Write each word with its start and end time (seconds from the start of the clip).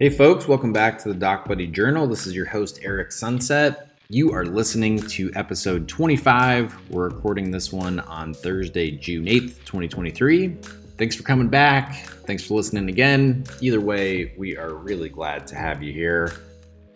Hey, 0.00 0.08
folks, 0.08 0.48
welcome 0.48 0.72
back 0.72 0.96
to 1.00 1.10
the 1.10 1.14
Doc 1.14 1.46
Buddy 1.46 1.66
Journal. 1.66 2.06
This 2.06 2.26
is 2.26 2.34
your 2.34 2.46
host, 2.46 2.80
Eric 2.82 3.12
Sunset. 3.12 3.90
You 4.08 4.32
are 4.32 4.46
listening 4.46 4.98
to 5.08 5.30
episode 5.34 5.86
25. 5.88 6.74
We're 6.88 7.10
recording 7.10 7.50
this 7.50 7.70
one 7.70 8.00
on 8.00 8.32
Thursday, 8.32 8.92
June 8.92 9.26
8th, 9.26 9.58
2023. 9.66 10.56
Thanks 10.96 11.14
for 11.14 11.22
coming 11.22 11.48
back. 11.48 11.96
Thanks 12.24 12.42
for 12.42 12.54
listening 12.54 12.88
again. 12.88 13.44
Either 13.60 13.82
way, 13.82 14.32
we 14.38 14.56
are 14.56 14.72
really 14.72 15.10
glad 15.10 15.46
to 15.48 15.54
have 15.54 15.82
you 15.82 15.92
here. 15.92 16.32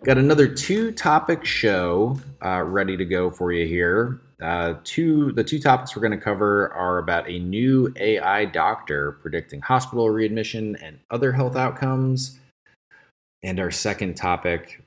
Got 0.03 0.17
another 0.17 0.47
two 0.47 0.91
topic 0.91 1.45
show 1.45 2.19
uh, 2.43 2.63
ready 2.63 2.97
to 2.97 3.05
go 3.05 3.29
for 3.29 3.51
you 3.51 3.67
here. 3.67 4.21
Uh, 4.41 4.73
two 4.83 5.31
the 5.33 5.43
two 5.43 5.59
topics 5.59 5.95
we're 5.95 6.01
going 6.01 6.11
to 6.11 6.17
cover 6.17 6.73
are 6.73 6.97
about 6.97 7.29
a 7.29 7.37
new 7.37 7.93
AI 7.97 8.45
doctor 8.45 9.11
predicting 9.21 9.61
hospital 9.61 10.09
readmission 10.09 10.75
and 10.77 10.99
other 11.11 11.31
health 11.31 11.55
outcomes 11.55 12.39
and 13.45 13.59
our 13.59 13.69
second 13.69 14.15
topic 14.15 14.81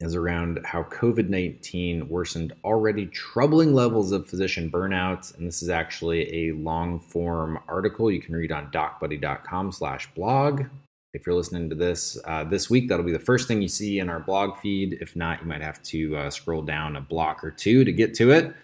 is 0.00 0.14
around 0.14 0.60
how 0.64 0.82
COVID 0.84 1.28
19 1.28 2.08
worsened 2.08 2.54
already 2.64 3.06
troubling 3.06 3.74
levels 3.74 4.12
of 4.12 4.26
physician 4.26 4.70
burnout. 4.70 5.36
And 5.36 5.46
this 5.46 5.62
is 5.62 5.68
actually 5.68 6.48
a 6.48 6.52
long 6.52 7.00
form 7.00 7.58
article 7.68 8.10
you 8.10 8.20
can 8.20 8.34
read 8.34 8.50
on 8.50 8.70
docbuddy.com 8.70 9.72
slash 9.72 10.12
blog. 10.14 10.64
If 11.12 11.26
you're 11.26 11.34
listening 11.34 11.68
to 11.68 11.74
this 11.76 12.18
uh, 12.24 12.44
this 12.44 12.70
week, 12.70 12.88
that'll 12.88 13.04
be 13.04 13.12
the 13.12 13.18
first 13.18 13.46
thing 13.46 13.60
you 13.60 13.68
see 13.68 13.98
in 13.98 14.08
our 14.08 14.20
blog 14.20 14.58
feed. 14.58 14.98
If 15.00 15.14
not, 15.14 15.42
you 15.42 15.46
might 15.46 15.62
have 15.62 15.82
to 15.84 16.16
uh, 16.16 16.30
scroll 16.30 16.62
down 16.62 16.96
a 16.96 17.00
block 17.02 17.44
or 17.44 17.50
two 17.50 17.84
to 17.84 17.92
get 17.92 18.14
to 18.14 18.30
it. 18.30 18.54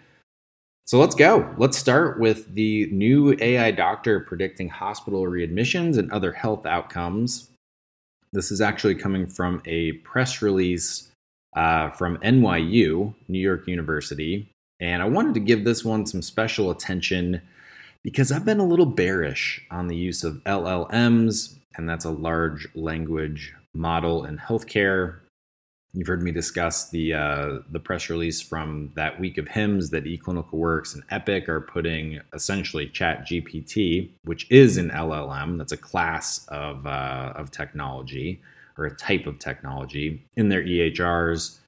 So 0.86 0.98
let's 0.98 1.14
go. 1.14 1.54
Let's 1.58 1.78
start 1.78 2.18
with 2.18 2.54
the 2.54 2.86
new 2.90 3.36
AI 3.40 3.70
doctor 3.72 4.20
predicting 4.20 4.68
hospital 4.68 5.22
readmissions 5.22 5.98
and 5.98 6.10
other 6.12 6.32
health 6.32 6.66
outcomes. 6.66 7.51
This 8.32 8.50
is 8.50 8.60
actually 8.60 8.94
coming 8.94 9.26
from 9.26 9.60
a 9.66 9.92
press 9.92 10.40
release 10.40 11.10
uh, 11.54 11.90
from 11.90 12.16
NYU, 12.18 13.14
New 13.28 13.38
York 13.38 13.68
University. 13.68 14.50
And 14.80 15.02
I 15.02 15.06
wanted 15.06 15.34
to 15.34 15.40
give 15.40 15.64
this 15.64 15.84
one 15.84 16.06
some 16.06 16.22
special 16.22 16.70
attention 16.70 17.42
because 18.02 18.32
I've 18.32 18.44
been 18.44 18.58
a 18.58 18.66
little 18.66 18.86
bearish 18.86 19.64
on 19.70 19.86
the 19.86 19.96
use 19.96 20.24
of 20.24 20.42
LLMs, 20.44 21.56
and 21.76 21.88
that's 21.88 22.04
a 22.04 22.10
large 22.10 22.66
language 22.74 23.54
model 23.74 24.24
in 24.24 24.38
healthcare. 24.38 25.20
You've 25.94 26.08
heard 26.08 26.22
me 26.22 26.32
discuss 26.32 26.88
the 26.88 27.12
uh, 27.12 27.58
the 27.70 27.78
press 27.78 28.08
release 28.08 28.40
from 28.40 28.92
that 28.94 29.20
week 29.20 29.36
of 29.36 29.44
HIMSS 29.46 29.90
that 29.90 30.04
eClinicalWorks 30.04 30.94
and 30.94 31.02
Epic 31.10 31.50
are 31.50 31.60
putting 31.60 32.18
essentially 32.32 32.88
Chat 32.88 33.26
GPT, 33.26 34.08
which 34.24 34.50
is 34.50 34.78
an 34.78 34.88
LLM, 34.88 35.58
that's 35.58 35.72
a 35.72 35.76
class 35.76 36.46
of 36.48 36.86
uh, 36.86 37.34
of 37.36 37.50
technology 37.50 38.40
or 38.78 38.86
a 38.86 38.96
type 38.96 39.26
of 39.26 39.38
technology 39.38 40.24
in 40.34 40.48
their 40.48 40.62
EHRs. 40.64 41.58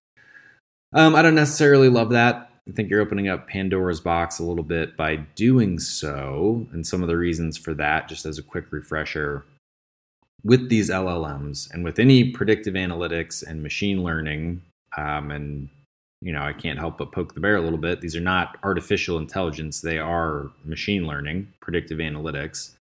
Um, 0.95 1.15
I 1.15 1.21
don't 1.21 1.35
necessarily 1.35 1.91
love 1.91 2.09
that. 2.11 2.51
I 2.67 2.73
think 2.73 2.89
you're 2.89 3.03
opening 3.03 3.29
up 3.29 3.47
Pandora's 3.47 4.01
box 4.01 4.39
a 4.39 4.45
little 4.45 4.65
bit 4.65 4.97
by 4.97 5.17
doing 5.17 5.79
so, 5.79 6.67
and 6.73 6.87
some 6.87 7.03
of 7.03 7.09
the 7.09 7.17
reasons 7.19 7.59
for 7.59 7.75
that, 7.75 8.09
just 8.09 8.25
as 8.25 8.39
a 8.39 8.43
quick 8.43 8.73
refresher 8.73 9.45
with 10.45 10.69
these 10.69 10.91
LLMs 10.91 11.73
and 11.73 11.85
with 11.85 11.99
any 11.99 12.31
predictive 12.31 12.75
analytics 12.75 13.43
and 13.43 13.63
machine 13.63 14.03
learning, 14.03 14.63
um, 14.97 15.31
and 15.31 15.69
you 16.21 16.33
know, 16.33 16.43
I 16.43 16.53
can't 16.53 16.79
help 16.79 16.99
but 16.99 17.13
poke 17.13 17.35
the 17.35 17.41
bear 17.41 17.57
a 17.57 17.61
little 17.61 17.79
bit. 17.79 18.01
These 18.01 18.17
are 18.17 18.21
not 18.21 18.57
artificial 18.63 19.19
intelligence; 19.19 19.81
they 19.81 19.99
are 19.99 20.51
machine 20.65 21.07
learning, 21.07 21.49
predictive 21.61 21.99
analytics. 21.99 22.73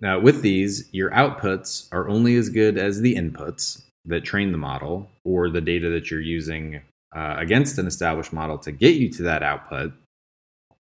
Now, 0.00 0.18
with 0.18 0.42
these, 0.42 0.88
your 0.92 1.10
outputs 1.10 1.88
are 1.92 2.08
only 2.08 2.36
as 2.36 2.48
good 2.48 2.78
as 2.78 3.00
the 3.00 3.14
inputs 3.14 3.82
that 4.04 4.24
train 4.24 4.52
the 4.52 4.58
model 4.58 5.08
or 5.24 5.48
the 5.48 5.60
data 5.60 5.88
that 5.90 6.10
you're 6.10 6.20
using 6.20 6.82
uh, 7.14 7.36
against 7.38 7.78
an 7.78 7.86
established 7.86 8.32
model 8.32 8.58
to 8.58 8.72
get 8.72 8.96
you 8.96 9.08
to 9.10 9.22
that 9.22 9.42
output. 9.42 9.92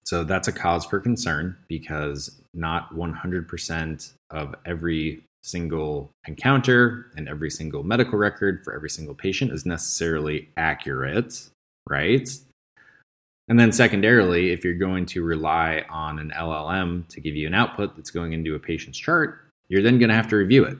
So 0.06 0.24
that's 0.24 0.48
a 0.48 0.52
cause 0.52 0.86
for 0.86 1.00
concern 1.00 1.58
because 1.68 2.40
not 2.54 2.96
100% 2.96 4.14
of 4.32 4.56
every 4.66 5.24
single 5.44 6.12
encounter 6.28 7.12
and 7.16 7.28
every 7.28 7.50
single 7.50 7.84
medical 7.84 8.18
record 8.18 8.62
for 8.64 8.74
every 8.74 8.90
single 8.90 9.16
patient 9.16 9.52
is 9.52 9.66
necessarily 9.66 10.50
accurate, 10.58 11.50
right? 11.88 12.30
And 13.48 13.60
then, 13.60 13.72
secondarily, 13.72 14.52
if 14.52 14.64
you're 14.64 14.76
going 14.76 15.08
to 15.08 15.24
rely 15.24 15.84
on 15.90 16.20
an 16.20 16.32
LLM 16.36 17.08
to 17.08 17.20
give 17.20 17.36
you 17.36 17.48
an 17.48 17.56
output 17.56 17.96
that's 17.96 18.12
going 18.12 18.34
into 18.34 18.54
a 18.54 18.60
patient's 18.60 19.00
chart, 19.00 19.40
you're 19.70 19.82
then 19.82 19.98
going 19.98 20.10
to 20.10 20.16
have 20.16 20.28
to 20.30 20.36
review 20.36 20.64
it. 20.66 20.78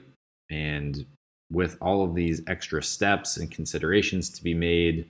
And 0.50 1.04
with 1.50 1.76
all 1.80 2.04
of 2.04 2.14
these 2.14 2.42
extra 2.46 2.80
steps 2.80 3.36
and 3.36 3.50
considerations 3.50 4.30
to 4.30 4.44
be 4.44 4.54
made, 4.54 5.08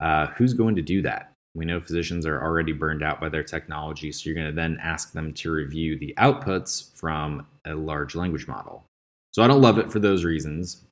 uh, 0.00 0.28
who's 0.28 0.54
going 0.54 0.76
to 0.76 0.82
do 0.82 1.02
that? 1.02 1.31
We 1.54 1.66
know 1.66 1.80
physicians 1.80 2.24
are 2.24 2.42
already 2.42 2.72
burned 2.72 3.02
out 3.02 3.20
by 3.20 3.28
their 3.28 3.42
technology, 3.42 4.10
so 4.10 4.22
you're 4.24 4.34
going 4.34 4.46
to 4.46 4.52
then 4.52 4.78
ask 4.80 5.12
them 5.12 5.34
to 5.34 5.50
review 5.50 5.98
the 5.98 6.14
outputs 6.18 6.94
from 6.96 7.46
a 7.66 7.74
large 7.74 8.14
language 8.14 8.48
model. 8.48 8.84
So 9.32 9.42
I 9.42 9.48
don't 9.48 9.60
love 9.60 9.78
it 9.78 9.92
for 9.92 9.98
those 9.98 10.24
reasons. 10.24 10.82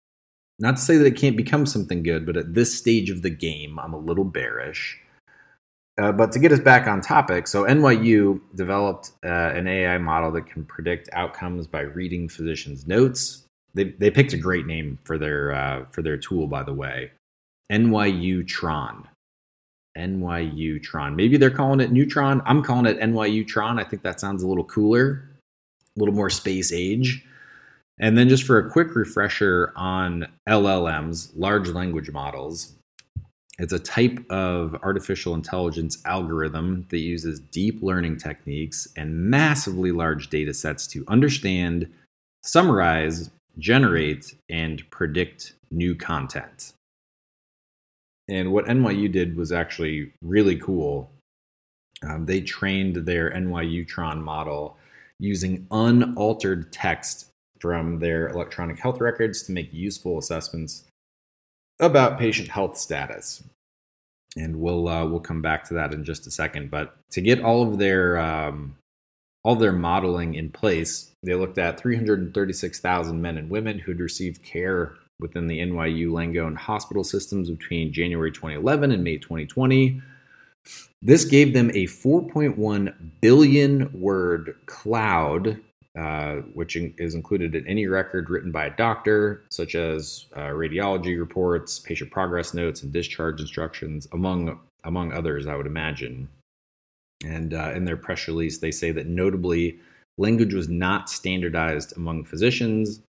Not 0.58 0.76
to 0.76 0.82
say 0.82 0.98
that 0.98 1.06
it 1.06 1.16
can't 1.16 1.36
become 1.36 1.64
something 1.64 2.02
good, 2.02 2.26
but 2.26 2.36
at 2.36 2.54
this 2.54 2.76
stage 2.76 3.08
of 3.08 3.22
the 3.22 3.30
game, 3.30 3.78
I'm 3.78 3.94
a 3.94 3.98
little 3.98 4.24
bearish. 4.24 4.98
Uh, 6.00 6.12
but 6.12 6.32
to 6.32 6.38
get 6.38 6.52
us 6.52 6.60
back 6.60 6.86
on 6.86 7.00
topic, 7.00 7.46
so 7.46 7.64
NYU 7.64 8.40
developed 8.54 9.12
uh, 9.24 9.28
an 9.28 9.66
AI 9.66 9.98
model 9.98 10.30
that 10.32 10.46
can 10.46 10.64
predict 10.64 11.08
outcomes 11.12 11.66
by 11.66 11.80
reading 11.80 12.28
physicians' 12.28 12.86
notes. 12.86 13.44
They, 13.74 13.84
they 13.84 14.10
picked 14.10 14.32
a 14.32 14.38
great 14.38 14.66
name 14.66 14.98
for 15.04 15.18
their 15.18 15.52
uh, 15.52 15.84
for 15.90 16.02
their 16.02 16.16
tool, 16.16 16.46
by 16.46 16.62
the 16.62 16.72
way, 16.72 17.12
NYU 17.70 18.46
Tron. 18.46 19.08
NYU 19.96 20.82
Tron. 20.82 21.16
Maybe 21.16 21.36
they're 21.36 21.50
calling 21.50 21.80
it 21.80 21.92
Neutron. 21.92 22.42
I'm 22.44 22.62
calling 22.62 22.86
it 22.86 23.00
NYU 23.00 23.46
Tron. 23.46 23.78
I 23.78 23.84
think 23.84 24.02
that 24.02 24.20
sounds 24.20 24.42
a 24.42 24.48
little 24.48 24.64
cooler, 24.64 25.28
a 25.96 26.00
little 26.00 26.14
more 26.14 26.30
space 26.30 26.72
age. 26.72 27.24
And 27.98 28.16
then, 28.16 28.30
just 28.30 28.44
for 28.44 28.58
a 28.58 28.70
quick 28.70 28.94
refresher 28.94 29.74
on 29.76 30.26
LLMs, 30.48 31.32
large 31.36 31.68
language 31.68 32.10
models, 32.10 32.72
it's 33.58 33.74
a 33.74 33.78
type 33.78 34.18
of 34.30 34.74
artificial 34.82 35.34
intelligence 35.34 35.98
algorithm 36.06 36.86
that 36.88 37.00
uses 37.00 37.40
deep 37.40 37.82
learning 37.82 38.16
techniques 38.16 38.88
and 38.96 39.14
massively 39.14 39.92
large 39.92 40.30
data 40.30 40.54
sets 40.54 40.86
to 40.86 41.04
understand, 41.08 41.92
summarize, 42.42 43.30
generate, 43.58 44.34
and 44.48 44.88
predict 44.90 45.52
new 45.70 45.94
content. 45.94 46.72
And 48.30 48.52
what 48.52 48.66
NYU 48.66 49.10
did 49.10 49.36
was 49.36 49.50
actually 49.50 50.12
really 50.22 50.56
cool. 50.56 51.10
Um, 52.08 52.26
they 52.26 52.40
trained 52.40 53.04
their 53.04 53.30
NYU 53.30 53.86
Tron 53.86 54.22
model 54.22 54.78
using 55.18 55.66
unaltered 55.70 56.72
text 56.72 57.26
from 57.58 57.98
their 57.98 58.28
electronic 58.28 58.78
health 58.78 59.00
records 59.00 59.42
to 59.42 59.52
make 59.52 59.72
useful 59.72 60.16
assessments 60.16 60.84
about 61.80 62.18
patient 62.18 62.48
health 62.48 62.78
status. 62.78 63.42
And 64.36 64.60
we'll 64.60 64.88
uh, 64.88 65.04
we'll 65.06 65.20
come 65.20 65.42
back 65.42 65.64
to 65.64 65.74
that 65.74 65.92
in 65.92 66.04
just 66.04 66.26
a 66.26 66.30
second. 66.30 66.70
But 66.70 66.94
to 67.10 67.20
get 67.20 67.42
all 67.42 67.68
of 67.68 67.78
their 67.78 68.16
um, 68.16 68.76
all 69.42 69.56
their 69.56 69.72
modeling 69.72 70.34
in 70.34 70.50
place, 70.50 71.10
they 71.24 71.34
looked 71.34 71.58
at 71.58 71.80
336,000 71.80 73.20
men 73.20 73.36
and 73.36 73.50
women 73.50 73.80
who'd 73.80 73.98
received 73.98 74.44
care 74.44 74.94
within 75.20 75.46
the 75.46 75.60
NYU 75.60 76.08
Langone 76.08 76.56
hospital 76.56 77.04
systems 77.04 77.50
between 77.50 77.92
January 77.92 78.32
2011 78.32 78.90
and 78.90 79.04
May 79.04 79.18
2020. 79.18 80.00
This 81.02 81.24
gave 81.24 81.54
them 81.54 81.70
a 81.70 81.86
4.1 81.86 82.94
billion 83.20 83.90
word 83.98 84.56
cloud, 84.66 85.58
uh, 85.98 86.36
which 86.54 86.76
is 86.76 87.14
included 87.14 87.54
in 87.54 87.66
any 87.66 87.86
record 87.86 88.28
written 88.28 88.52
by 88.52 88.66
a 88.66 88.76
doctor, 88.76 89.42
such 89.48 89.74
as 89.74 90.26
uh, 90.36 90.48
radiology 90.48 91.18
reports, 91.18 91.78
patient 91.78 92.10
progress 92.10 92.52
notes, 92.52 92.82
and 92.82 92.92
discharge 92.92 93.40
instructions, 93.40 94.06
among 94.12 94.60
among 94.84 95.12
others, 95.12 95.46
I 95.46 95.56
would 95.56 95.66
imagine. 95.66 96.28
And 97.24 97.52
uh, 97.52 97.72
in 97.74 97.84
their 97.84 97.98
press 97.98 98.26
release, 98.28 98.58
they 98.58 98.70
say 98.70 98.92
that 98.92 99.06
notably, 99.06 99.78
language 100.16 100.54
was 100.54 100.68
not 100.68 101.10
standardized 101.10 101.96
among 101.96 102.24
physicians, 102.24 103.02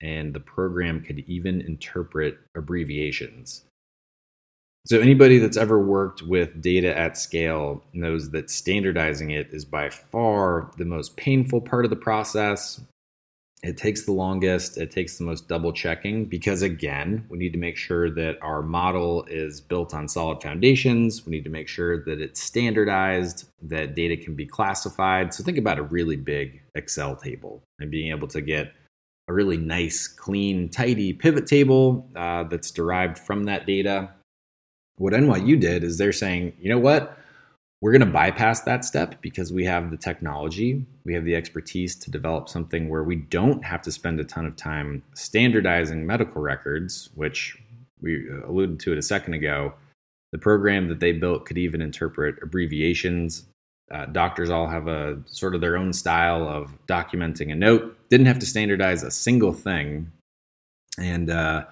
and 0.00 0.34
the 0.34 0.40
program 0.40 1.02
could 1.02 1.20
even 1.20 1.60
interpret 1.60 2.38
abbreviations. 2.54 3.64
So, 4.86 5.00
anybody 5.00 5.38
that's 5.38 5.56
ever 5.56 5.80
worked 5.80 6.22
with 6.22 6.62
data 6.62 6.96
at 6.96 7.18
scale 7.18 7.82
knows 7.92 8.30
that 8.30 8.50
standardizing 8.50 9.30
it 9.30 9.48
is 9.50 9.64
by 9.64 9.90
far 9.90 10.70
the 10.76 10.84
most 10.84 11.16
painful 11.16 11.60
part 11.60 11.84
of 11.84 11.90
the 11.90 11.96
process. 11.96 12.80
It 13.64 13.76
takes 13.76 14.04
the 14.04 14.12
longest, 14.12 14.78
it 14.78 14.92
takes 14.92 15.18
the 15.18 15.24
most 15.24 15.48
double 15.48 15.72
checking 15.72 16.26
because, 16.26 16.62
again, 16.62 17.26
we 17.28 17.36
need 17.36 17.52
to 17.52 17.58
make 17.58 17.76
sure 17.76 18.10
that 18.12 18.38
our 18.42 18.62
model 18.62 19.24
is 19.24 19.60
built 19.60 19.92
on 19.92 20.06
solid 20.06 20.40
foundations. 20.40 21.26
We 21.26 21.32
need 21.32 21.44
to 21.44 21.50
make 21.50 21.66
sure 21.66 22.04
that 22.04 22.20
it's 22.20 22.40
standardized, 22.40 23.48
that 23.62 23.96
data 23.96 24.16
can 24.16 24.36
be 24.36 24.46
classified. 24.46 25.34
So, 25.34 25.42
think 25.42 25.58
about 25.58 25.80
a 25.80 25.82
really 25.82 26.16
big 26.16 26.62
Excel 26.76 27.16
table 27.16 27.64
and 27.80 27.90
being 27.90 28.12
able 28.12 28.28
to 28.28 28.40
get 28.40 28.72
a 29.28 29.32
really 29.32 29.56
nice, 29.56 30.06
clean, 30.06 30.68
tidy 30.68 31.12
pivot 31.12 31.46
table 31.46 32.08
uh, 32.14 32.44
that's 32.44 32.70
derived 32.70 33.18
from 33.18 33.44
that 33.44 33.66
data. 33.66 34.10
What 34.98 35.12
NYU 35.12 35.60
did 35.60 35.82
is 35.84 35.98
they're 35.98 36.12
saying, 36.12 36.54
you 36.60 36.68
know 36.68 36.78
what? 36.78 37.18
We're 37.82 37.92
going 37.92 38.06
to 38.06 38.12
bypass 38.12 38.62
that 38.62 38.84
step 38.84 39.20
because 39.20 39.52
we 39.52 39.64
have 39.66 39.90
the 39.90 39.98
technology, 39.98 40.86
we 41.04 41.12
have 41.12 41.24
the 41.24 41.34
expertise 41.34 41.94
to 41.96 42.10
develop 42.10 42.48
something 42.48 42.88
where 42.88 43.04
we 43.04 43.16
don't 43.16 43.64
have 43.64 43.82
to 43.82 43.92
spend 43.92 44.18
a 44.18 44.24
ton 44.24 44.46
of 44.46 44.56
time 44.56 45.02
standardizing 45.14 46.06
medical 46.06 46.40
records, 46.40 47.10
which 47.14 47.58
we 48.00 48.28
alluded 48.46 48.80
to 48.80 48.92
it 48.92 48.98
a 48.98 49.02
second 49.02 49.34
ago. 49.34 49.74
The 50.32 50.38
program 50.38 50.88
that 50.88 51.00
they 51.00 51.12
built 51.12 51.44
could 51.46 51.58
even 51.58 51.82
interpret 51.82 52.42
abbreviations. 52.42 53.46
Uh, 53.90 54.06
doctors 54.06 54.50
all 54.50 54.66
have 54.66 54.88
a 54.88 55.18
sort 55.26 55.54
of 55.54 55.60
their 55.60 55.76
own 55.76 55.92
style 55.92 56.48
of 56.48 56.76
documenting 56.88 57.52
a 57.52 57.54
note. 57.54 57.96
Didn't 58.08 58.26
have 58.26 58.40
to 58.40 58.46
standardize 58.46 59.02
a 59.02 59.10
single 59.10 59.52
thing. 59.52 60.10
And 60.98 61.30
uh, 61.30 61.66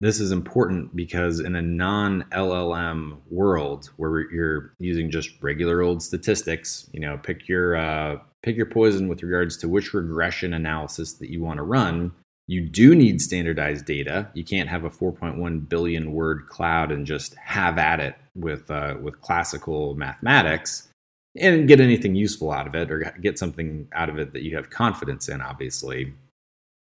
this 0.00 0.20
is 0.20 0.32
important 0.32 0.96
because 0.96 1.40
in 1.40 1.54
a 1.54 1.62
non 1.62 2.24
LLM 2.32 3.18
world 3.28 3.90
where 3.96 4.30
you're 4.32 4.72
using 4.78 5.10
just 5.10 5.30
regular 5.42 5.82
old 5.82 6.02
statistics, 6.02 6.88
you 6.92 7.00
know, 7.00 7.18
pick 7.18 7.46
your 7.46 7.76
uh, 7.76 8.16
pick 8.42 8.56
your 8.56 8.66
poison 8.66 9.08
with 9.08 9.22
regards 9.22 9.58
to 9.58 9.68
which 9.68 9.92
regression 9.92 10.54
analysis 10.54 11.14
that 11.14 11.30
you 11.30 11.42
want 11.42 11.58
to 11.58 11.62
run. 11.62 12.12
You 12.46 12.62
do 12.62 12.94
need 12.94 13.20
standardized 13.20 13.84
data. 13.84 14.28
You 14.32 14.44
can't 14.44 14.68
have 14.68 14.84
a 14.84 14.90
4.1 14.90 15.68
billion 15.68 16.12
word 16.12 16.46
cloud 16.48 16.90
and 16.90 17.06
just 17.06 17.34
have 17.34 17.76
at 17.76 18.00
it 18.00 18.16
with 18.34 18.70
uh, 18.70 18.96
with 19.00 19.20
classical 19.20 19.94
mathematics 19.94 20.88
and 21.36 21.68
get 21.68 21.80
anything 21.80 22.14
useful 22.14 22.50
out 22.50 22.66
of 22.66 22.74
it 22.74 22.90
or 22.90 23.14
get 23.20 23.38
something 23.38 23.88
out 23.92 24.08
of 24.08 24.18
it 24.18 24.32
that 24.32 24.42
you 24.42 24.56
have 24.56 24.70
confidence 24.70 25.28
in, 25.28 25.40
obviously. 25.40 26.12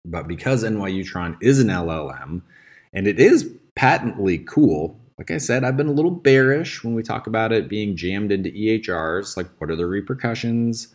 But 0.05 0.27
because 0.27 0.65
NYUtron 0.65 1.37
is 1.41 1.61
an 1.61 1.69
LLM, 1.69 2.43
and 2.93 3.07
it 3.07 3.21
is 3.21 3.51
patently 3.77 4.39
cool. 4.39 4.99
Like 5.19 5.31
I 5.31 5.39
said, 5.39 5.63
I've 5.63 5.77
been 5.77 5.89
a 5.89 5.93
little 5.93 6.11
bearish 6.11 6.83
when 6.83 6.95
we 6.95 7.03
talk 7.03 7.27
about 7.27 7.53
it 7.53 7.69
being 7.69 7.97
jammed 7.97 8.33
into 8.33 8.51
EHRs. 8.51 9.37
Like, 9.37 9.49
what 9.59 9.71
are 9.71 9.77
the 9.77 9.87
repercussions? 9.87 10.95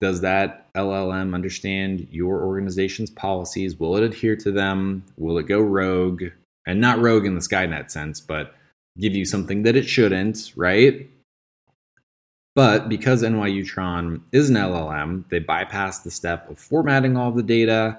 Does 0.00 0.20
that 0.20 0.72
LLM 0.74 1.34
understand 1.34 2.06
your 2.10 2.42
organization's 2.44 3.10
policies? 3.10 3.78
Will 3.78 3.96
it 3.96 4.04
adhere 4.04 4.36
to 4.36 4.52
them? 4.52 5.04
Will 5.16 5.38
it 5.38 5.48
go 5.48 5.60
rogue? 5.60 6.24
And 6.66 6.80
not 6.80 7.00
rogue 7.00 7.26
in 7.26 7.34
the 7.34 7.40
Skynet 7.40 7.90
sense, 7.90 8.20
but 8.20 8.54
give 8.98 9.14
you 9.14 9.24
something 9.24 9.62
that 9.62 9.76
it 9.76 9.88
shouldn't, 9.88 10.52
right? 10.56 11.08
But 12.54 12.88
because 12.88 13.22
NYUtron 13.22 14.22
is 14.32 14.50
an 14.50 14.56
LLM, 14.56 15.28
they 15.28 15.38
bypass 15.38 16.00
the 16.00 16.10
step 16.10 16.50
of 16.50 16.58
formatting 16.58 17.16
all 17.16 17.30
the 17.30 17.42
data, 17.42 17.98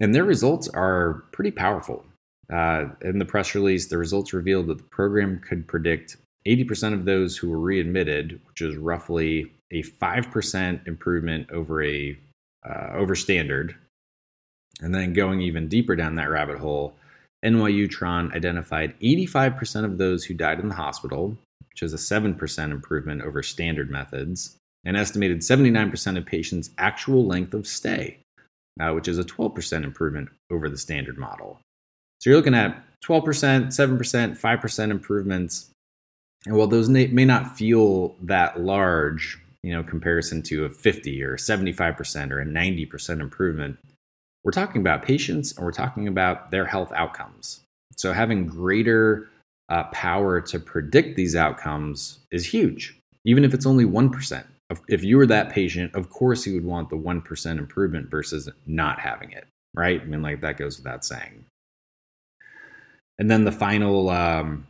and 0.00 0.14
their 0.14 0.24
results 0.24 0.68
are 0.68 1.24
pretty 1.30 1.52
powerful. 1.52 2.04
Uh, 2.52 2.86
in 3.02 3.18
the 3.18 3.24
press 3.24 3.54
release, 3.54 3.86
the 3.86 3.98
results 3.98 4.32
revealed 4.32 4.66
that 4.66 4.78
the 4.78 4.84
program 4.84 5.38
could 5.38 5.68
predict 5.68 6.16
80% 6.46 6.94
of 6.94 7.04
those 7.04 7.36
who 7.36 7.48
were 7.48 7.60
readmitted, 7.60 8.40
which 8.48 8.60
is 8.60 8.76
roughly 8.76 9.52
a 9.70 9.82
5% 9.82 10.88
improvement 10.88 11.48
over 11.52 11.82
a 11.84 12.18
uh, 12.68 12.90
over 12.94 13.14
standard. 13.14 13.76
And 14.80 14.94
then 14.94 15.12
going 15.12 15.40
even 15.42 15.68
deeper 15.68 15.94
down 15.94 16.16
that 16.16 16.30
rabbit 16.30 16.58
hole, 16.58 16.94
NYUtron 17.44 18.34
identified 18.34 18.98
85% 19.00 19.84
of 19.84 19.98
those 19.98 20.24
who 20.24 20.34
died 20.34 20.60
in 20.60 20.68
the 20.68 20.74
hospital, 20.74 21.38
which 21.70 21.82
is 21.82 21.94
a 21.94 21.96
7% 21.96 22.70
improvement 22.70 23.22
over 23.22 23.42
standard 23.42 23.90
methods, 23.90 24.56
and 24.84 24.96
estimated 24.96 25.40
79% 25.40 26.18
of 26.18 26.26
patients' 26.26 26.70
actual 26.78 27.26
length 27.26 27.54
of 27.54 27.66
stay, 27.66 28.18
uh, 28.80 28.92
which 28.92 29.08
is 29.08 29.18
a 29.18 29.24
12% 29.24 29.84
improvement 29.84 30.28
over 30.50 30.68
the 30.68 30.78
standard 30.78 31.18
model. 31.18 31.60
So 32.20 32.30
you're 32.30 32.36
looking 32.36 32.54
at 32.54 32.82
12%, 33.04 33.68
7%, 33.68 34.38
5% 34.38 34.90
improvements. 34.90 35.70
And 36.46 36.56
while 36.56 36.66
those 36.66 36.88
may 36.88 37.24
not 37.24 37.56
feel 37.56 38.14
that 38.22 38.60
large, 38.60 39.38
you 39.62 39.72
know, 39.72 39.82
comparison 39.82 40.42
to 40.42 40.64
a 40.64 40.70
50 40.70 41.22
or 41.22 41.36
75% 41.36 42.30
or 42.30 42.40
a 42.40 42.46
90% 42.46 43.20
improvement, 43.20 43.78
we're 44.44 44.52
talking 44.52 44.80
about 44.80 45.02
patients 45.02 45.56
and 45.56 45.64
we're 45.64 45.72
talking 45.72 46.08
about 46.08 46.50
their 46.50 46.64
health 46.64 46.92
outcomes. 46.92 47.60
So 47.96 48.12
having 48.12 48.46
greater 48.46 49.28
uh, 49.68 49.84
power 49.84 50.40
to 50.40 50.58
predict 50.58 51.16
these 51.16 51.36
outcomes 51.36 52.20
is 52.30 52.46
huge, 52.46 52.98
even 53.24 53.44
if 53.44 53.54
it's 53.54 53.66
only 53.66 53.84
1%. 53.84 54.44
If 54.88 55.02
you 55.02 55.16
were 55.16 55.26
that 55.26 55.50
patient, 55.50 55.94
of 55.94 56.10
course 56.10 56.46
you 56.46 56.54
would 56.54 56.64
want 56.64 56.90
the 56.90 56.96
1% 56.96 57.58
improvement 57.58 58.10
versus 58.10 58.48
not 58.66 59.00
having 59.00 59.32
it, 59.32 59.46
right? 59.74 60.00
I 60.00 60.04
mean, 60.04 60.22
like 60.22 60.40
that 60.40 60.56
goes 60.56 60.78
without 60.78 61.04
saying. 61.04 61.44
And 63.18 63.30
then 63.30 63.44
the 63.44 63.52
final 63.52 64.08
um, 64.08 64.66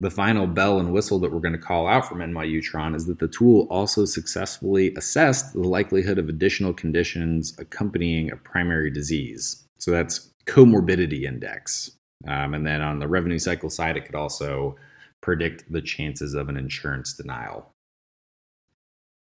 the 0.00 0.10
final 0.10 0.46
bell 0.46 0.78
and 0.78 0.92
whistle 0.92 1.18
that 1.18 1.32
we're 1.32 1.40
going 1.40 1.52
to 1.52 1.58
call 1.58 1.88
out 1.88 2.08
from 2.08 2.18
NYUtron 2.18 2.94
is 2.94 3.06
that 3.06 3.18
the 3.18 3.26
tool 3.26 3.66
also 3.68 4.04
successfully 4.04 4.94
assessed 4.94 5.52
the 5.52 5.60
likelihood 5.60 6.18
of 6.18 6.28
additional 6.28 6.72
conditions 6.72 7.56
accompanying 7.58 8.30
a 8.30 8.36
primary 8.36 8.90
disease. 8.90 9.64
So 9.78 9.90
that's 9.90 10.30
comorbidity 10.46 11.24
index. 11.24 11.90
Um, 12.26 12.54
and 12.54 12.66
then 12.66 12.80
on 12.80 13.00
the 13.00 13.08
revenue 13.08 13.38
cycle 13.38 13.70
side, 13.70 13.96
it 13.96 14.04
could 14.04 14.14
also 14.14 14.76
predict 15.20 15.70
the 15.70 15.82
chances 15.82 16.34
of 16.34 16.48
an 16.48 16.56
insurance 16.56 17.12
denial. 17.12 17.70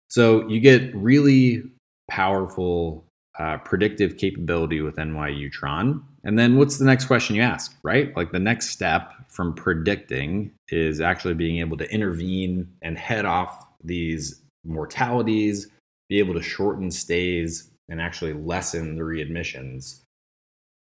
So 0.09 0.47
you 0.50 0.59
get 0.59 0.94
really 0.94 1.63
powerful 2.09 3.06
uh, 3.38 3.57
predictive 3.59 4.17
capability 4.17 4.81
with 4.81 4.97
NYUtron. 4.97 6.03
And 6.24 6.38
then 6.38 6.57
what's 6.57 6.77
the 6.77 6.86
next 6.86 7.06
question 7.06 7.36
you 7.36 7.42
ask, 7.42 7.77
right? 7.83 8.16
Like 8.16 8.31
the 8.31 8.39
next 8.39 8.69
step 8.69 9.13
from 9.30 9.54
predicting 9.54 10.51
is 10.69 11.00
actually 11.00 11.33
being 11.33 11.60
able 11.60 11.77
to 11.77 11.92
intervene 11.92 12.68
and 12.81 12.98
head 12.98 13.25
off 13.25 13.68
these 13.83 14.42
mortalities, 14.66 15.68
be 16.10 16.19
able 16.19 16.33
to 16.33 16.42
shorten 16.42 16.92
stays, 16.92 17.71
and 17.88 18.01
actually 18.01 18.33
lessen 18.33 18.98
the 18.98 19.04
readmissions. 19.04 20.01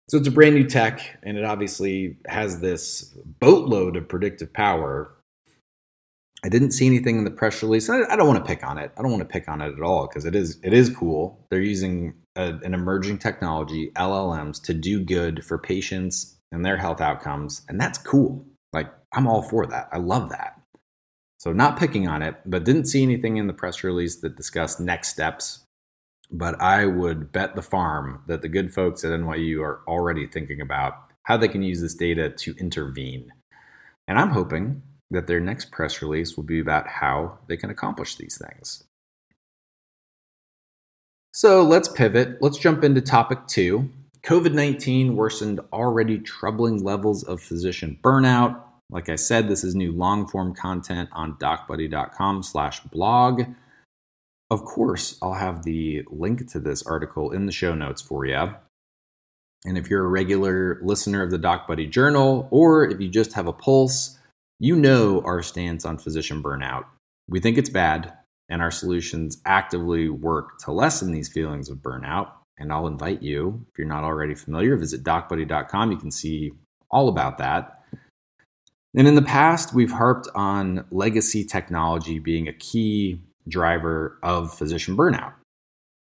So 0.08 0.18
it's 0.18 0.26
a 0.26 0.32
brand 0.32 0.56
new 0.56 0.64
tech, 0.64 1.18
and 1.22 1.38
it 1.38 1.44
obviously 1.44 2.18
has 2.26 2.60
this 2.60 3.14
boatload 3.38 3.96
of 3.96 4.08
predictive 4.08 4.52
power. 4.52 5.14
I 6.44 6.48
didn't 6.48 6.72
see 6.72 6.86
anything 6.86 7.18
in 7.18 7.24
the 7.24 7.30
press 7.30 7.62
release. 7.62 7.88
I, 7.88 8.16
don't 8.16 8.26
want 8.26 8.44
to 8.44 8.44
pick 8.44 8.66
on 8.66 8.78
it. 8.78 8.90
I 8.98 9.02
don't 9.02 9.12
want 9.12 9.22
to 9.22 9.28
pick 9.28 9.48
on 9.48 9.60
it 9.60 9.72
at 9.72 9.82
all 9.82 10.08
because 10.08 10.24
it 10.24 10.34
is 10.34 10.58
it 10.62 10.72
is 10.72 10.90
cool. 10.90 11.38
They're 11.50 11.60
using 11.60 12.14
a, 12.36 12.54
an 12.62 12.74
emerging 12.74 13.18
technology, 13.18 13.90
LLMs, 13.96 14.62
to 14.64 14.74
do 14.74 15.02
good 15.02 15.44
for 15.44 15.58
patients 15.58 16.36
and 16.52 16.64
their 16.64 16.76
health 16.76 17.00
outcomes. 17.00 17.62
And 17.68 17.80
that's 17.80 17.98
cool. 17.98 18.44
Like, 18.72 18.92
I'm 19.12 19.26
all 19.26 19.42
for 19.42 19.66
that. 19.66 19.88
I 19.92 19.98
love 19.98 20.30
that. 20.30 20.60
So, 21.38 21.52
not 21.52 21.78
picking 21.78 22.06
on 22.06 22.22
it, 22.22 22.36
but 22.44 22.64
didn't 22.64 22.86
see 22.86 23.02
anything 23.02 23.36
in 23.36 23.46
the 23.46 23.52
press 23.52 23.82
release 23.82 24.16
that 24.20 24.36
discussed 24.36 24.80
next 24.80 25.08
steps. 25.08 25.60
But 26.30 26.60
I 26.60 26.86
would 26.86 27.32
bet 27.32 27.56
the 27.56 27.62
farm 27.62 28.22
that 28.28 28.42
the 28.42 28.48
good 28.48 28.72
folks 28.72 29.04
at 29.04 29.10
NYU 29.10 29.62
are 29.62 29.80
already 29.88 30.26
thinking 30.26 30.60
about 30.60 30.94
how 31.24 31.36
they 31.36 31.48
can 31.48 31.62
use 31.62 31.80
this 31.80 31.94
data 31.94 32.30
to 32.30 32.54
intervene. 32.58 33.32
And 34.06 34.18
I'm 34.18 34.30
hoping 34.30 34.82
that 35.10 35.26
their 35.26 35.40
next 35.40 35.72
press 35.72 36.02
release 36.02 36.36
will 36.36 36.44
be 36.44 36.60
about 36.60 36.86
how 36.86 37.38
they 37.48 37.56
can 37.56 37.70
accomplish 37.70 38.16
these 38.16 38.38
things. 38.38 38.84
So 41.32 41.62
let's 41.62 41.88
pivot. 41.88 42.38
Let's 42.40 42.58
jump 42.58 42.82
into 42.82 43.00
topic 43.00 43.46
two. 43.46 43.88
COVID 44.22 44.52
19 44.52 45.16
worsened 45.16 45.60
already 45.72 46.18
troubling 46.18 46.82
levels 46.82 47.22
of 47.22 47.40
physician 47.40 47.98
burnout. 48.02 48.60
Like 48.90 49.08
I 49.08 49.14
said, 49.14 49.48
this 49.48 49.62
is 49.62 49.74
new 49.74 49.92
long 49.92 50.26
form 50.26 50.54
content 50.54 51.08
on 51.12 51.34
docbuddy.com 51.34 52.42
slash 52.42 52.80
blog. 52.80 53.44
Of 54.50 54.64
course, 54.64 55.16
I'll 55.22 55.34
have 55.34 55.62
the 55.62 56.02
link 56.10 56.50
to 56.50 56.58
this 56.58 56.82
article 56.82 57.30
in 57.30 57.46
the 57.46 57.52
show 57.52 57.74
notes 57.74 58.02
for 58.02 58.26
you. 58.26 58.52
And 59.64 59.78
if 59.78 59.88
you're 59.88 60.04
a 60.04 60.08
regular 60.08 60.80
listener 60.82 61.22
of 61.22 61.30
the 61.30 61.38
Doc 61.38 61.68
Buddy 61.68 61.86
Journal, 61.86 62.48
or 62.50 62.88
if 62.88 63.00
you 63.00 63.08
just 63.08 63.34
have 63.34 63.46
a 63.46 63.52
pulse, 63.52 64.18
you 64.58 64.74
know 64.74 65.22
our 65.24 65.42
stance 65.42 65.84
on 65.84 65.98
physician 65.98 66.42
burnout. 66.42 66.86
We 67.28 67.38
think 67.38 67.56
it's 67.56 67.70
bad 67.70 68.12
and 68.50 68.60
our 68.60 68.70
solutions 68.70 69.40
actively 69.46 70.08
work 70.08 70.58
to 70.58 70.72
lessen 70.72 71.12
these 71.12 71.28
feelings 71.28 71.70
of 71.70 71.78
burnout. 71.78 72.32
And 72.58 72.72
I'll 72.72 72.88
invite 72.88 73.22
you, 73.22 73.64
if 73.70 73.78
you're 73.78 73.86
not 73.86 74.04
already 74.04 74.34
familiar, 74.34 74.76
visit 74.76 75.02
docbuddy.com. 75.02 75.92
You 75.92 75.96
can 75.96 76.10
see 76.10 76.52
all 76.90 77.08
about 77.08 77.38
that. 77.38 77.82
And 78.94 79.06
in 79.06 79.14
the 79.14 79.22
past, 79.22 79.72
we've 79.72 79.92
harped 79.92 80.28
on 80.34 80.84
legacy 80.90 81.44
technology 81.44 82.18
being 82.18 82.48
a 82.48 82.52
key 82.52 83.22
driver 83.48 84.18
of 84.22 84.52
physician 84.52 84.96
burnout. 84.96 85.32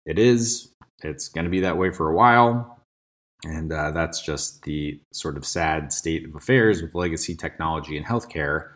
It 0.06 0.20
is, 0.20 0.70
it's 1.02 1.30
going 1.30 1.46
to 1.46 1.52
be 1.52 1.62
that 1.62 1.78
way 1.78 1.92
for 1.92 2.10
a 2.10 2.16
while. 2.16 2.82
And 3.46 3.72
uh, 3.72 3.92
that's 3.92 4.22
just 4.22 4.64
the 4.64 5.00
sort 5.12 5.38
of 5.38 5.46
sad 5.46 5.92
state 5.92 6.26
of 6.26 6.36
affairs 6.36 6.82
with 6.82 6.94
legacy 6.94 7.36
technology 7.36 7.98
in 7.98 8.04
healthcare. 8.04 8.73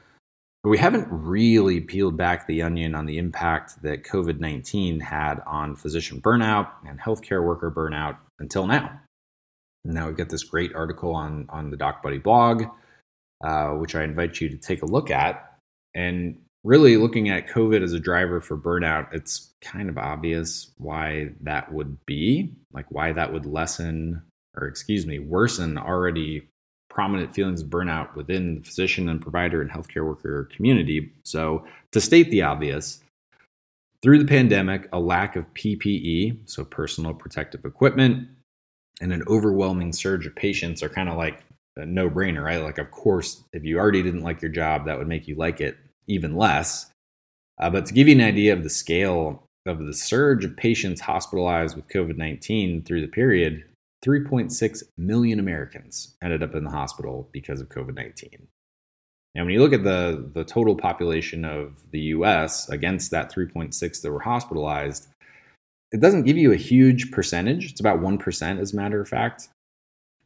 But 0.67 0.71
we 0.71 0.79
haven't 0.79 1.07
really 1.09 1.79
peeled 1.79 2.17
back 2.17 2.45
the 2.45 2.61
onion 2.61 2.93
on 2.93 3.05
the 3.05 3.19
impact 3.19 3.81
that 3.83 4.03
COVID 4.03 4.41
19 4.41 4.99
had 4.99 5.35
on 5.47 5.77
physician 5.77 6.19
burnout 6.19 6.71
and 6.85 6.99
healthcare 6.99 7.41
worker 7.41 7.71
burnout 7.71 8.17
until 8.39 8.67
now. 8.67 8.99
Now 9.85 10.07
we've 10.07 10.17
got 10.17 10.27
this 10.27 10.43
great 10.43 10.75
article 10.75 11.15
on, 11.15 11.45
on 11.47 11.71
the 11.71 11.77
DocBuddy 11.77 12.21
blog, 12.21 12.65
uh, 13.41 13.69
which 13.75 13.95
I 13.95 14.03
invite 14.03 14.41
you 14.41 14.49
to 14.49 14.57
take 14.57 14.81
a 14.81 14.85
look 14.85 15.09
at. 15.09 15.57
And 15.95 16.41
really 16.65 16.97
looking 16.97 17.29
at 17.29 17.47
COVID 17.47 17.81
as 17.81 17.93
a 17.93 17.99
driver 18.01 18.41
for 18.41 18.57
burnout, 18.57 19.13
it's 19.13 19.53
kind 19.61 19.87
of 19.87 19.97
obvious 19.97 20.73
why 20.77 21.29
that 21.43 21.71
would 21.71 22.05
be, 22.05 22.51
like 22.73 22.91
why 22.91 23.13
that 23.13 23.31
would 23.31 23.45
lessen 23.45 24.21
or 24.57 24.67
excuse 24.67 25.05
me, 25.05 25.19
worsen 25.19 25.77
already 25.77 26.49
prominent 26.97 27.31
feelings 27.31 27.61
of 27.61 27.67
burnout 27.67 28.15
within 28.15 28.55
the 28.55 28.61
physician 28.63 29.07
and 29.07 29.21
provider 29.21 29.61
and 29.61 29.69
healthcare 29.69 30.03
worker 30.03 30.49
community. 30.51 31.11
So, 31.21 31.63
to 31.91 32.01
state 32.01 32.31
the 32.31 32.41
obvious, 32.41 33.01
through 34.01 34.17
the 34.17 34.25
pandemic, 34.25 34.89
a 34.91 34.99
lack 34.99 35.35
of 35.35 35.45
PPE, 35.53 36.39
so 36.45 36.65
personal 36.65 37.13
protective 37.13 37.65
equipment, 37.65 38.27
and 38.99 39.13
an 39.13 39.21
overwhelming 39.27 39.93
surge 39.93 40.25
of 40.25 40.35
patients 40.35 40.81
are 40.81 40.89
kind 40.89 41.07
of 41.07 41.17
like 41.17 41.43
a 41.75 41.85
no 41.85 42.09
brainer, 42.09 42.43
right? 42.43 42.63
Like, 42.63 42.79
of 42.79 42.89
course, 42.89 43.43
if 43.53 43.63
you 43.63 43.77
already 43.77 44.01
didn't 44.01 44.23
like 44.23 44.41
your 44.41 44.49
job, 44.49 44.87
that 44.87 44.97
would 44.97 45.07
make 45.07 45.27
you 45.27 45.35
like 45.35 45.61
it 45.61 45.77
even 46.07 46.35
less. 46.35 46.89
Uh, 47.59 47.69
but 47.69 47.85
to 47.85 47.93
give 47.93 48.07
you 48.07 48.15
an 48.15 48.21
idea 48.21 48.53
of 48.53 48.63
the 48.63 48.71
scale 48.71 49.43
of 49.67 49.85
the 49.85 49.93
surge 49.93 50.43
of 50.45 50.57
patients 50.57 51.01
hospitalized 51.01 51.75
with 51.75 51.89
COVID 51.89 52.17
19 52.17 52.85
through 52.85 53.01
the 53.01 53.07
period, 53.07 53.65
3.6 54.05 54.83
million 54.97 55.39
Americans 55.39 56.15
ended 56.21 56.43
up 56.43 56.55
in 56.55 56.63
the 56.63 56.69
hospital 56.69 57.29
because 57.31 57.61
of 57.61 57.69
COVID 57.69 57.95
19. 57.95 58.47
And 59.35 59.45
when 59.45 59.53
you 59.53 59.61
look 59.61 59.73
at 59.73 59.83
the, 59.83 60.29
the 60.33 60.43
total 60.43 60.75
population 60.75 61.45
of 61.45 61.91
the 61.91 61.99
US 61.99 62.67
against 62.69 63.11
that 63.11 63.31
3.6 63.31 64.01
that 64.01 64.11
were 64.11 64.19
hospitalized, 64.19 65.07
it 65.91 66.01
doesn't 66.01 66.23
give 66.23 66.37
you 66.37 66.51
a 66.51 66.57
huge 66.57 67.11
percentage. 67.11 67.71
It's 67.71 67.79
about 67.79 68.01
1%, 68.01 68.59
as 68.59 68.73
a 68.73 68.75
matter 68.75 68.99
of 68.99 69.07
fact. 69.07 69.49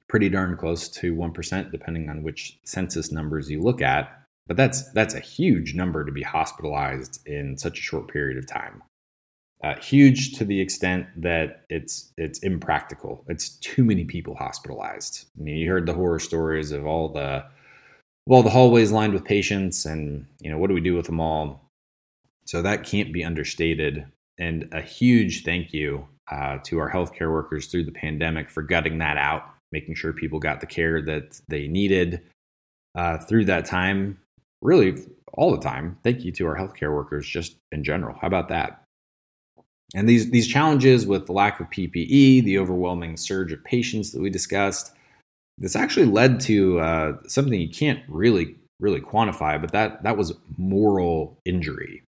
Pretty 0.07 0.29
darn 0.29 0.57
close 0.57 0.87
to 0.89 1.13
1%, 1.13 1.71
depending 1.71 2.09
on 2.09 2.23
which 2.23 2.57
census 2.63 3.11
numbers 3.11 3.49
you 3.49 3.61
look 3.61 3.81
at. 3.81 4.17
But 4.47 4.57
that's, 4.57 4.91
that's 4.91 5.13
a 5.13 5.19
huge 5.19 5.75
number 5.75 6.03
to 6.03 6.11
be 6.11 6.23
hospitalized 6.23 7.25
in 7.27 7.57
such 7.57 7.79
a 7.79 7.83
short 7.83 8.07
period 8.07 8.37
of 8.37 8.47
time. 8.47 8.81
Uh, 9.63 9.75
huge 9.75 10.33
to 10.33 10.43
the 10.43 10.59
extent 10.59 11.05
that 11.15 11.65
it's 11.69 12.11
it's 12.17 12.39
impractical. 12.39 13.23
It's 13.27 13.49
too 13.57 13.83
many 13.83 14.05
people 14.05 14.35
hospitalized. 14.35 15.27
I 15.39 15.43
mean, 15.43 15.57
you 15.57 15.69
heard 15.69 15.85
the 15.85 15.93
horror 15.93 16.19
stories 16.19 16.71
of 16.71 16.87
all 16.87 17.09
the 17.09 17.45
well, 18.25 18.43
the 18.43 18.49
hallways 18.49 18.91
lined 18.91 19.13
with 19.13 19.25
patients, 19.25 19.85
and 19.85 20.25
you 20.39 20.49
know 20.49 20.57
what 20.57 20.67
do 20.67 20.73
we 20.73 20.81
do 20.81 20.95
with 20.95 21.05
them 21.05 21.19
all? 21.19 21.69
So 22.45 22.61
that 22.61 22.83
can't 22.83 23.13
be 23.13 23.23
understated. 23.23 24.05
And 24.39 24.67
a 24.71 24.81
huge 24.81 25.43
thank 25.43 25.73
you 25.73 26.07
uh, 26.31 26.57
to 26.63 26.79
our 26.79 26.91
healthcare 26.91 27.31
workers 27.31 27.67
through 27.67 27.85
the 27.85 27.91
pandemic 27.91 28.49
for 28.49 28.63
gutting 28.63 28.97
that 28.97 29.17
out, 29.17 29.43
making 29.71 29.93
sure 29.93 30.13
people 30.13 30.39
got 30.39 30.59
the 30.59 30.65
care 30.65 31.01
that 31.03 31.39
they 31.47 31.67
needed 31.67 32.21
uh, 32.95 33.19
through 33.19 33.45
that 33.45 33.65
time. 33.65 34.17
Really, 34.63 35.03
all 35.33 35.51
the 35.51 35.61
time. 35.61 35.97
Thank 36.03 36.23
you 36.23 36.31
to 36.33 36.47
our 36.47 36.55
healthcare 36.57 36.93
workers, 36.93 37.27
just 37.27 37.57
in 37.71 37.83
general. 37.83 38.17
How 38.19 38.27
about 38.27 38.49
that? 38.49 38.83
And 39.93 40.07
these, 40.07 40.29
these 40.31 40.47
challenges 40.47 41.05
with 41.05 41.25
the 41.25 41.33
lack 41.33 41.59
of 41.59 41.69
PPE, 41.69 42.43
the 42.43 42.57
overwhelming 42.57 43.17
surge 43.17 43.51
of 43.51 43.63
patients 43.63 44.11
that 44.11 44.21
we 44.21 44.29
discussed, 44.29 44.93
this 45.57 45.75
actually 45.75 46.05
led 46.05 46.39
to 46.41 46.79
uh, 46.79 47.13
something 47.27 47.59
you 47.59 47.69
can't 47.69 48.01
really, 48.07 48.55
really 48.79 49.01
quantify, 49.01 49.59
but 49.59 49.73
that, 49.73 50.03
that 50.03 50.17
was 50.17 50.33
moral 50.57 51.37
injury. 51.45 52.03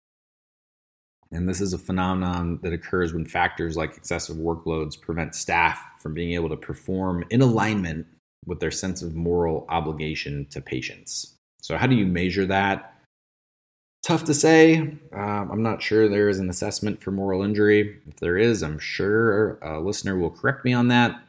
And 1.30 1.48
this 1.48 1.60
is 1.60 1.72
a 1.72 1.78
phenomenon 1.78 2.60
that 2.62 2.72
occurs 2.72 3.12
when 3.12 3.26
factors 3.26 3.76
like 3.76 3.96
excessive 3.96 4.36
workloads 4.36 5.00
prevent 5.00 5.34
staff 5.34 5.82
from 6.00 6.14
being 6.14 6.32
able 6.32 6.48
to 6.48 6.56
perform 6.56 7.24
in 7.28 7.42
alignment 7.42 8.06
with 8.46 8.60
their 8.60 8.70
sense 8.70 9.02
of 9.02 9.14
moral 9.14 9.66
obligation 9.68 10.46
to 10.50 10.60
patients. 10.60 11.34
So, 11.60 11.76
how 11.76 11.86
do 11.86 11.96
you 11.96 12.06
measure 12.06 12.46
that? 12.46 12.93
Tough 14.04 14.24
to 14.24 14.34
say. 14.34 14.76
Um, 15.14 15.50
I'm 15.50 15.62
not 15.62 15.82
sure 15.82 16.08
there 16.08 16.28
is 16.28 16.38
an 16.38 16.50
assessment 16.50 17.02
for 17.02 17.10
moral 17.10 17.42
injury. 17.42 18.02
If 18.06 18.16
there 18.16 18.36
is, 18.36 18.62
I'm 18.62 18.78
sure 18.78 19.58
a 19.62 19.80
listener 19.80 20.18
will 20.18 20.30
correct 20.30 20.62
me 20.62 20.74
on 20.74 20.88
that. 20.88 21.22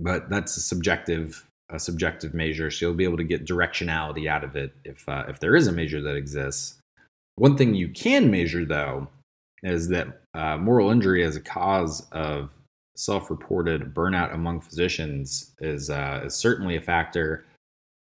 But 0.00 0.30
that's 0.30 0.56
a 0.56 0.60
subjective, 0.60 1.46
a 1.68 1.78
subjective 1.78 2.32
measure. 2.32 2.70
So 2.70 2.86
you'll 2.86 2.94
be 2.94 3.04
able 3.04 3.18
to 3.18 3.24
get 3.24 3.44
directionality 3.44 4.26
out 4.26 4.42
of 4.42 4.56
it 4.56 4.72
if 4.84 5.06
uh, 5.06 5.24
if 5.28 5.40
there 5.40 5.54
is 5.54 5.66
a 5.66 5.72
measure 5.72 6.00
that 6.00 6.16
exists. 6.16 6.78
One 7.34 7.58
thing 7.58 7.74
you 7.74 7.88
can 7.88 8.30
measure, 8.30 8.64
though, 8.64 9.08
is 9.62 9.88
that 9.88 10.22
uh, 10.32 10.56
moral 10.56 10.90
injury 10.90 11.22
as 11.22 11.36
a 11.36 11.40
cause 11.40 12.06
of 12.12 12.48
self-reported 12.96 13.92
burnout 13.92 14.32
among 14.32 14.62
physicians 14.62 15.54
is 15.60 15.90
uh, 15.90 16.22
is 16.24 16.34
certainly 16.34 16.74
a 16.74 16.80
factor 16.80 17.44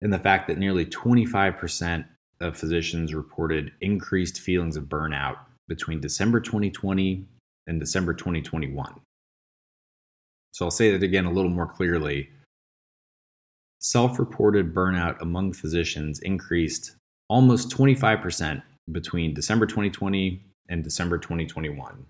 in 0.04 0.12
the 0.12 0.20
fact 0.20 0.48
that 0.50 0.60
nearly 0.60 0.86
25% 0.86 2.06
of 2.42 2.58
physicians 2.58 3.14
reported 3.14 3.72
increased 3.82 4.40
feelings 4.40 4.76
of 4.76 4.86
burnout 4.86 5.38
between 5.68 6.02
December 6.02 6.40
2020 6.40 7.26
and 7.68 7.80
December 7.80 8.14
2021. 8.14 9.00
So 10.52 10.66
I'll 10.66 10.72
say 10.72 10.92
that 10.92 11.04
again 11.04 11.26
a 11.26 11.32
little 11.32 11.52
more 11.52 11.68
clearly. 11.68 12.30
Self 13.80 14.20
reported 14.20 14.74
burnout 14.74 15.20
among 15.22 15.54
physicians 15.54 16.20
increased 16.20 16.96
almost 17.30 17.70
25% 17.70 18.62
between 18.92 19.34
December 19.34 19.66
2020 19.66 20.44
and 20.70 20.84
December 20.84 21.18
2021. 21.18 22.06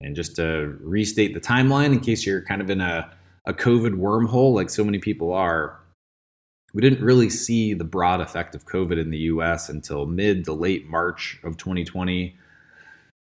And 0.00 0.14
just 0.14 0.36
to 0.36 0.78
restate 0.80 1.34
the 1.34 1.40
timeline, 1.40 1.92
in 1.92 2.00
case 2.00 2.24
you're 2.24 2.42
kind 2.42 2.60
of 2.60 2.70
in 2.70 2.80
a, 2.80 3.10
a 3.46 3.52
COVID 3.52 3.94
wormhole 3.98 4.54
like 4.54 4.70
so 4.70 4.84
many 4.84 4.98
people 4.98 5.32
are, 5.32 5.80
we 6.74 6.82
didn't 6.82 7.02
really 7.02 7.30
see 7.30 7.72
the 7.72 7.84
broad 7.84 8.20
effect 8.20 8.54
of 8.54 8.66
COVID 8.66 9.00
in 9.00 9.10
the 9.10 9.18
US 9.18 9.68
until 9.68 10.06
mid 10.06 10.44
to 10.44 10.52
late 10.52 10.86
March 10.88 11.40
of 11.44 11.56
2020. 11.56 12.36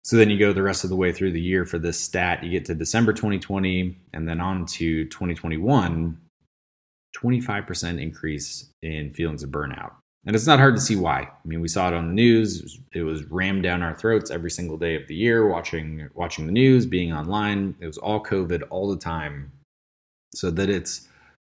So 0.04 0.16
then 0.16 0.30
you 0.30 0.40
go 0.40 0.54
the 0.54 0.64
rest 0.64 0.84
of 0.84 0.90
the 0.90 0.96
way 0.96 1.12
through 1.12 1.34
the 1.34 1.42
year 1.42 1.66
for 1.66 1.78
this 1.78 2.00
stat. 2.00 2.44
You 2.44 2.52
get 2.52 2.66
to 2.66 2.76
December 2.76 3.12
2020 3.12 3.98
and 4.14 4.28
then 4.28 4.40
on 4.40 4.66
to 4.68 5.06
2021, 5.06 6.18
25% 7.16 8.02
increase 8.02 8.70
in 8.82 9.14
feelings 9.14 9.44
of 9.44 9.50
burnout. 9.50 9.94
And 10.28 10.36
it's 10.36 10.48
not 10.48 10.60
hard 10.60 10.76
to 10.76 10.82
see 10.82 10.96
why. 10.96 11.22
I 11.22 11.48
mean, 11.48 11.62
we 11.62 11.68
saw 11.68 11.88
it 11.90 11.94
on 11.94 12.08
the 12.08 12.14
news. 12.14 12.80
It 12.94 13.04
was, 13.04 13.26
rammed 13.26 13.64
down 13.64 13.84
our 13.84 13.94
throats 13.94 14.32
every 14.32 14.50
single 14.50 14.78
day 14.78 14.96
of 14.96 15.08
the 15.08 15.14
year, 15.14 15.48
watching 15.48 16.10
watching 16.16 16.48
the 16.48 16.52
news, 16.52 16.86
being 16.86 17.14
online. 17.14 17.76
It 17.80 17.86
was 17.86 18.00
all 18.00 18.24
COVID 18.24 18.64
all 18.70 18.90
the 18.90 18.98
time. 18.98 19.52
So 20.34 20.50
that 20.52 20.70
it's 20.70 21.08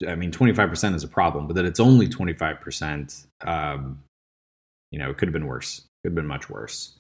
I 0.07 0.15
mean, 0.15 0.31
25% 0.31 0.95
is 0.95 1.03
a 1.03 1.07
problem, 1.07 1.47
but 1.47 1.55
that 1.55 1.65
it's 1.65 1.79
only 1.79 2.07
25%, 2.07 3.25
um, 3.45 4.03
you 4.91 4.99
know, 4.99 5.09
it 5.09 5.17
could 5.17 5.27
have 5.27 5.33
been 5.33 5.47
worse. 5.47 5.81
Could 6.03 6.11
have 6.11 6.15
been 6.15 6.27
much 6.27 6.49
worse. 6.49 6.97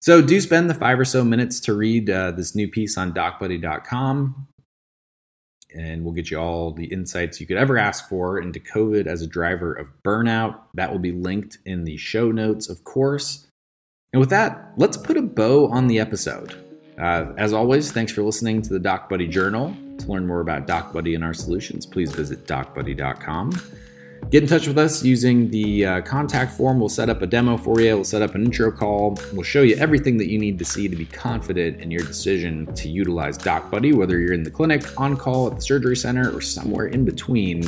So 0.00 0.22
do 0.22 0.40
spend 0.40 0.70
the 0.70 0.74
five 0.74 0.98
or 0.98 1.04
so 1.04 1.24
minutes 1.24 1.60
to 1.60 1.74
read 1.74 2.08
uh, 2.08 2.30
this 2.30 2.54
new 2.54 2.68
piece 2.68 2.96
on 2.96 3.12
docbuddy.com. 3.12 4.46
And 5.76 6.02
we'll 6.02 6.14
get 6.14 6.30
you 6.30 6.38
all 6.38 6.72
the 6.72 6.86
insights 6.86 7.40
you 7.40 7.46
could 7.46 7.58
ever 7.58 7.76
ask 7.76 8.08
for 8.08 8.38
into 8.38 8.58
COVID 8.58 9.06
as 9.06 9.20
a 9.20 9.26
driver 9.26 9.74
of 9.74 9.88
burnout. 10.02 10.60
That 10.74 10.90
will 10.90 10.98
be 10.98 11.12
linked 11.12 11.58
in 11.66 11.84
the 11.84 11.98
show 11.98 12.30
notes, 12.30 12.70
of 12.70 12.84
course. 12.84 13.46
And 14.12 14.20
with 14.20 14.30
that, 14.30 14.72
let's 14.76 14.96
put 14.96 15.18
a 15.18 15.22
bow 15.22 15.68
on 15.68 15.88
the 15.88 15.98
episode. 15.98 16.67
Uh, 16.98 17.32
as 17.36 17.52
always, 17.52 17.92
thanks 17.92 18.12
for 18.12 18.22
listening 18.22 18.60
to 18.60 18.72
the 18.72 18.78
Doc 18.78 19.08
Buddy 19.08 19.28
Journal. 19.28 19.74
To 19.98 20.06
learn 20.06 20.26
more 20.26 20.40
about 20.40 20.66
Doc 20.66 20.92
Buddy 20.92 21.14
and 21.14 21.22
our 21.22 21.34
solutions, 21.34 21.86
please 21.86 22.12
visit 22.12 22.46
docbuddy.com. 22.46 23.52
Get 24.30 24.42
in 24.42 24.48
touch 24.48 24.66
with 24.66 24.78
us 24.78 25.02
using 25.04 25.48
the 25.50 25.86
uh, 25.86 26.00
contact 26.02 26.52
form. 26.52 26.80
We'll 26.80 26.88
set 26.88 27.08
up 27.08 27.22
a 27.22 27.26
demo 27.26 27.56
for 27.56 27.80
you. 27.80 27.94
We'll 27.94 28.04
set 28.04 28.20
up 28.20 28.34
an 28.34 28.44
intro 28.44 28.70
call. 28.70 29.16
We'll 29.32 29.44
show 29.44 29.62
you 29.62 29.76
everything 29.76 30.18
that 30.18 30.28
you 30.28 30.38
need 30.38 30.58
to 30.58 30.64
see 30.64 30.88
to 30.88 30.96
be 30.96 31.06
confident 31.06 31.80
in 31.80 31.90
your 31.90 32.02
decision 32.02 32.72
to 32.74 32.88
utilize 32.88 33.38
Doc 33.38 33.70
Buddy, 33.70 33.92
whether 33.92 34.18
you're 34.18 34.34
in 34.34 34.42
the 34.42 34.50
clinic, 34.50 34.82
on 35.00 35.16
call, 35.16 35.46
at 35.46 35.56
the 35.56 35.62
surgery 35.62 35.96
center, 35.96 36.36
or 36.36 36.40
somewhere 36.40 36.88
in 36.88 37.04
between. 37.04 37.62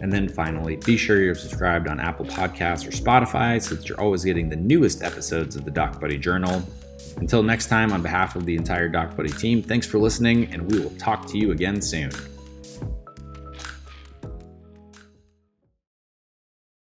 And 0.00 0.12
then 0.12 0.28
finally, 0.28 0.76
be 0.76 0.96
sure 0.96 1.20
you're 1.20 1.34
subscribed 1.34 1.88
on 1.88 1.98
Apple 1.98 2.26
Podcasts 2.26 2.86
or 2.86 2.90
Spotify 2.90 3.68
that 3.68 3.88
you're 3.88 4.00
always 4.00 4.24
getting 4.24 4.48
the 4.48 4.56
newest 4.56 5.02
episodes 5.02 5.56
of 5.56 5.64
the 5.64 5.70
Doc 5.70 6.00
Buddy 6.00 6.16
Journal. 6.16 6.62
Until 7.16 7.42
next 7.42 7.66
time, 7.66 7.92
on 7.92 8.02
behalf 8.02 8.36
of 8.36 8.44
the 8.44 8.56
entire 8.56 8.90
DocBuddy 8.90 9.38
team, 9.38 9.62
thanks 9.62 9.86
for 9.86 9.98
listening, 9.98 10.52
and 10.52 10.70
we 10.70 10.80
will 10.80 10.90
talk 10.98 11.26
to 11.28 11.38
you 11.38 11.52
again 11.52 11.80
soon. 11.80 12.10